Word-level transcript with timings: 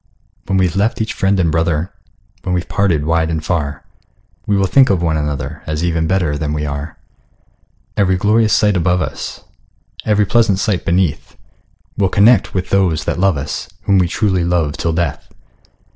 When 0.47 0.57
we've 0.57 0.75
left 0.75 0.99
each 0.99 1.13
friend 1.13 1.39
and 1.39 1.51
brother, 1.51 1.93
When 2.41 2.55
we're 2.55 2.65
parted 2.65 3.05
wide 3.05 3.29
and 3.29 3.45
far, 3.45 3.85
We 4.47 4.57
will 4.57 4.65
think 4.65 4.89
of 4.89 5.03
one 5.03 5.15
another, 5.15 5.61
As 5.67 5.83
even 5.85 6.07
better 6.07 6.39
than 6.39 6.53
we 6.53 6.65
are. 6.65 6.97
Every 7.95 8.17
glorious 8.17 8.51
sight 8.51 8.75
above 8.75 8.99
us, 9.03 9.43
Every 10.03 10.25
pleasant 10.25 10.57
sight 10.57 10.85
beneath, 10.85 11.37
We'll 11.99 12.09
connect 12.09 12.55
with 12.55 12.71
those 12.71 13.03
that 13.05 13.19
love 13.19 13.37
us, 13.37 13.69
Whom 13.83 13.99
we 13.99 14.07
truly 14.07 14.43
love 14.43 14.73
till 14.75 14.91
death! 14.93 15.31